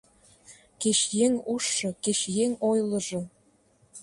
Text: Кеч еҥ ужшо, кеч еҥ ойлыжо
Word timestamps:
Кеч 0.81 0.99
еҥ 1.25 1.33
ужшо, 1.53 1.89
кеч 2.03 2.19
еҥ 2.43 2.51
ойлыжо 2.69 3.21